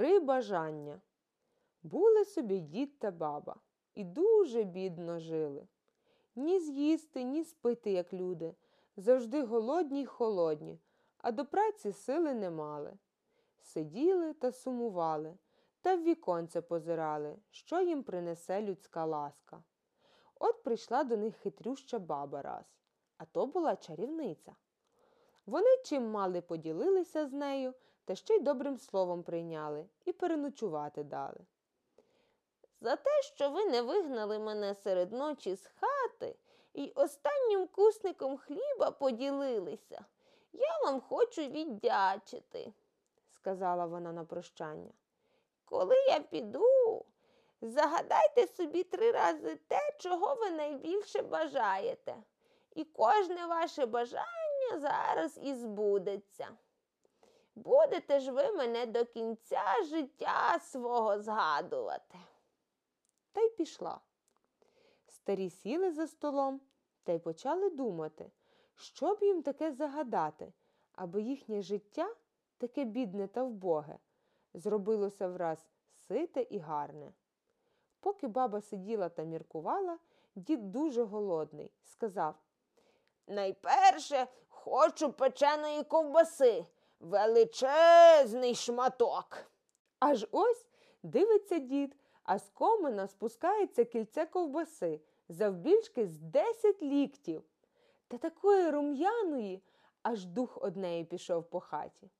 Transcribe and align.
Три 0.00 0.20
бажання. 0.20 1.00
Були 1.82 2.24
собі 2.24 2.60
дід 2.60 2.98
та 2.98 3.10
баба 3.10 3.56
і 3.94 4.04
дуже 4.04 4.62
бідно 4.62 5.18
жили. 5.18 5.66
Ні 6.36 6.60
з'їсти, 6.60 7.22
ні 7.22 7.44
спити, 7.44 7.92
як 7.92 8.12
люди, 8.12 8.54
завжди 8.96 9.42
голодні 9.42 10.00
й 10.02 10.06
холодні, 10.06 10.78
а 11.18 11.32
до 11.32 11.46
праці 11.46 11.92
сили 11.92 12.34
не 12.34 12.50
мали. 12.50 12.92
Сиділи 13.60 14.32
та 14.32 14.52
сумували, 14.52 15.38
та 15.80 15.96
в 15.96 16.02
віконце 16.02 16.60
позирали, 16.60 17.36
що 17.50 17.80
їм 17.80 18.02
принесе 18.02 18.62
людська 18.62 19.04
ласка. 19.04 19.62
От 20.34 20.62
прийшла 20.62 21.04
до 21.04 21.16
них 21.16 21.36
хитрюща 21.36 21.98
баба 21.98 22.42
раз, 22.42 22.64
а 23.16 23.24
то 23.24 23.46
була 23.46 23.76
чарівниця. 23.76 24.56
Вони 25.46 25.76
чим 25.84 26.10
мали 26.10 26.40
поділилися 26.40 27.26
з 27.26 27.32
нею, 27.32 27.74
та 28.10 28.16
ще 28.16 28.34
й 28.34 28.40
добрим 28.40 28.78
словом 28.78 29.22
прийняли 29.22 29.86
і 30.04 30.12
переночувати 30.12 31.04
дали. 31.04 31.40
За 32.80 32.96
те, 32.96 33.22
що 33.22 33.50
ви 33.50 33.64
не 33.64 33.82
вигнали 33.82 34.38
мене 34.38 34.74
серед 34.74 35.12
ночі 35.12 35.54
з 35.54 35.70
хати 35.80 36.36
і 36.74 36.92
останнім 36.94 37.66
кусником 37.66 38.36
хліба 38.36 38.90
поділилися, 38.90 40.04
я 40.52 40.78
вам 40.84 41.00
хочу 41.00 41.42
віддячити, 41.42 42.72
сказала 43.34 43.86
вона 43.86 44.12
на 44.12 44.24
прощання. 44.24 44.92
Коли 45.64 45.96
я 46.08 46.20
піду, 46.20 47.04
загадайте 47.60 48.46
собі 48.46 48.84
три 48.84 49.10
рази 49.12 49.58
те, 49.68 49.80
чого 49.98 50.34
ви 50.34 50.50
найбільше 50.50 51.22
бажаєте, 51.22 52.16
і 52.74 52.84
кожне 52.84 53.46
ваше 53.46 53.86
бажання 53.86 54.78
зараз 54.78 55.38
і 55.42 55.54
збудеться. 55.54 56.48
Будете 57.54 58.20
ж 58.20 58.32
ви 58.32 58.52
мене 58.52 58.86
до 58.86 59.04
кінця 59.04 59.64
життя 59.84 60.58
свого 60.58 61.18
згадувати. 61.20 62.18
Та 63.32 63.40
й 63.40 63.50
пішла. 63.50 64.00
Старі 65.06 65.50
сіли 65.50 65.92
за 65.92 66.06
столом 66.06 66.60
та 67.02 67.12
й 67.12 67.18
почали 67.18 67.70
думати, 67.70 68.30
що 68.74 69.14
б 69.14 69.22
їм 69.22 69.42
таке 69.42 69.72
загадати, 69.72 70.52
аби 70.92 71.22
їхнє 71.22 71.62
життя, 71.62 72.14
таке 72.58 72.84
бідне 72.84 73.28
та 73.28 73.42
вбоге, 73.42 73.98
зробилося 74.54 75.28
враз 75.28 75.68
сите 75.92 76.42
і 76.42 76.58
гарне. 76.58 77.12
Поки 78.00 78.26
баба 78.26 78.60
сиділа 78.60 79.08
та 79.08 79.22
міркувала, 79.22 79.98
дід 80.34 80.72
дуже 80.72 81.04
голодний, 81.04 81.70
сказав 81.82 82.34
Найперше 83.26 84.26
хочу 84.48 85.12
печеної 85.12 85.84
ковбаси, 85.84 86.66
величезний 87.00 88.54
шматок. 88.54 89.50
Аж 89.98 90.26
ось 90.30 90.66
дивиться 91.02 91.58
дід, 91.58 91.96
а 92.22 92.38
з 92.38 92.50
комина 92.50 93.06
спускається 93.06 93.84
кільце 93.84 94.26
ковбаси 94.26 95.00
завбільшки 95.28 96.06
з 96.06 96.20
десять 96.20 96.82
ліктів. 96.82 97.42
Та 98.08 98.18
такої 98.18 98.70
рум'яної, 98.70 99.62
аж 100.02 100.24
дух 100.24 100.58
однеї 100.62 101.04
пішов 101.04 101.44
по 101.44 101.60
хаті. 101.60 102.10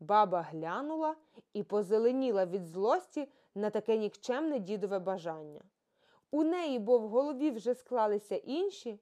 Баба 0.00 0.42
глянула 0.42 1.16
і 1.52 1.62
позеленіла 1.62 2.46
від 2.46 2.66
злості 2.66 3.28
на 3.54 3.70
таке 3.70 3.96
нікчемне 3.96 4.58
дідове 4.58 4.98
бажання. 4.98 5.60
У 6.30 6.44
неї, 6.44 6.78
бо 6.78 6.98
в 6.98 7.08
голові 7.08 7.50
вже 7.50 7.74
склалися 7.74 8.36
інші, 8.36 8.98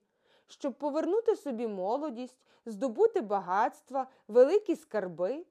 щоб 0.48 0.74
повернути 0.74 1.36
собі 1.36 1.66
молодість, 1.66 2.36
здобути 2.66 3.20
багатства, 3.20 4.06
великі 4.28 4.76
скарби. 4.76 5.46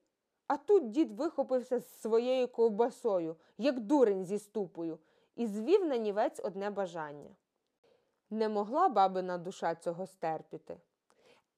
А 0.48 0.58
тут 0.58 0.92
дід 0.92 1.12
вихопився 1.12 1.80
з 1.80 2.02
своєю 2.02 2.48
ковбасою, 2.48 3.36
як 3.58 3.80
дурень 3.80 4.26
зі 4.26 4.40
ступою, 4.40 5.00
і 5.36 5.48
звів 5.48 5.86
на 5.86 5.98
нівець 5.98 6.42
одне 6.44 6.70
бажання. 6.70 7.36
Не 8.30 8.50
могла 8.50 8.90
бабина 8.90 9.38
душа 9.38 9.76
цього 9.76 10.08
стерпіти. 10.08 10.80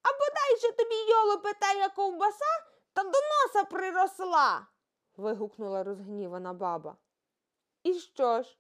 А 0.03 0.09
бодай 0.11 0.59
же 0.61 0.77
тобі 0.77 0.95
йолопе 1.09 1.53
тая 1.59 1.89
ковбаса 1.89 2.45
та 2.93 3.03
до 3.03 3.09
носа 3.09 3.63
приросла. 3.69 4.67
вигукнула 5.17 5.83
розгнівана 5.83 6.53
баба. 6.53 6.95
І 7.83 7.93
що 7.93 8.41
ж? 8.41 8.57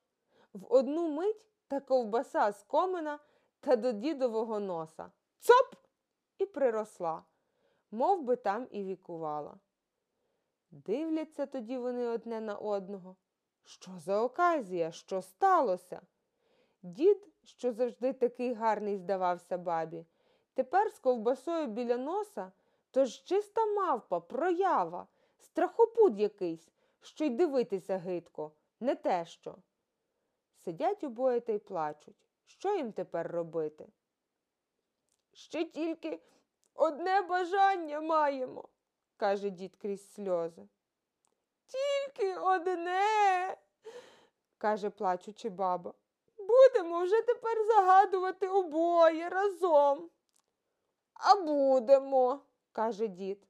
В 0.53 0.73
одну 0.73 1.09
мить 1.09 1.47
та 1.67 1.79
ковбаса 1.79 2.51
з 2.51 2.63
комина 2.63 3.19
та 3.59 3.75
до 3.75 3.91
дідового 3.91 4.59
носа. 4.59 5.11
Цоп! 5.39 5.75
І 6.37 6.45
приросла, 6.45 7.23
мов 7.91 8.23
би 8.23 8.35
там 8.35 8.67
і 8.71 8.83
вікувала. 8.83 9.59
Дивляться 10.71 11.45
тоді 11.45 11.77
вони 11.77 12.07
одне 12.07 12.41
на 12.41 12.55
одного. 12.55 13.15
Що 13.63 13.91
за 13.99 14.21
оказія? 14.21 14.91
Що 14.91 15.21
сталося? 15.21 16.01
Дід, 16.81 17.27
що 17.43 17.71
завжди 17.71 18.13
такий 18.13 18.53
гарний 18.53 18.97
здавався 18.97 19.57
бабі, 19.57 20.05
тепер 20.53 20.91
з 20.91 20.99
ковбасою 20.99 21.67
біля 21.67 21.97
носа, 21.97 22.51
тож 22.91 23.23
чиста 23.23 23.65
мавпа, 23.65 24.19
проява, 24.19 25.07
страхопуд 25.37 26.19
якийсь, 26.19 26.71
що 27.01 27.25
й 27.25 27.29
дивитися 27.29 27.97
гидко, 27.97 28.51
не 28.79 28.95
те 28.95 29.25
що. 29.25 29.55
Сидять 30.55 31.03
обоє 31.03 31.39
та 31.39 31.53
й 31.53 31.59
плачуть. 31.59 32.28
Що 32.49 32.75
їм 32.75 32.91
тепер 32.93 33.31
робити? 33.31 33.87
Ще 35.33 35.65
тільки 35.65 36.21
одне 36.73 37.21
бажання 37.21 38.01
маємо, 38.01 38.69
каже 39.17 39.49
дід 39.49 39.75
крізь 39.75 40.13
сльози. 40.13 40.67
Тільки 41.65 42.35
одне, 42.35 43.57
каже 44.57 44.89
плачучи 44.89 45.49
баба. 45.49 45.93
Будемо 46.37 47.03
вже 47.03 47.21
тепер 47.21 47.65
загадувати 47.65 48.47
обоє 48.47 49.29
разом. 49.29 50.09
А 51.13 51.35
будемо, 51.35 52.41
каже 52.71 53.07
дід. 53.07 53.47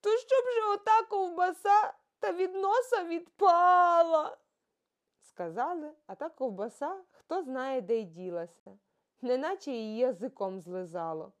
То 0.00 0.16
щоб 0.16 0.44
же 0.54 0.72
ота 0.74 1.02
ковбаса 1.02 1.94
та 2.18 2.32
від 2.32 2.54
носа 2.54 3.04
відпала. 3.04 4.36
Сказали, 5.38 5.90
а 6.06 6.14
та 6.14 6.28
ковбаса 6.28 6.96
хто 7.10 7.42
знає, 7.42 7.80
де 7.80 7.96
й 7.96 8.04
ділася, 8.04 8.78
неначе 9.22 9.70
її 9.70 9.96
язиком 9.96 10.60
злизало. 10.60 11.32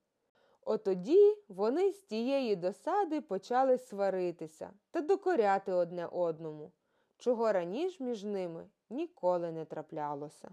Отоді 0.62 1.36
вони 1.48 1.92
з 1.92 2.02
тієї 2.02 2.56
досади 2.56 3.20
почали 3.20 3.78
сваритися 3.78 4.70
та 4.90 5.00
докоряти 5.00 5.72
одне 5.72 6.06
одному, 6.06 6.72
чого 7.16 7.52
раніше 7.52 8.04
між 8.04 8.24
ними 8.24 8.68
ніколи 8.90 9.52
не 9.52 9.64
траплялося. 9.64 10.50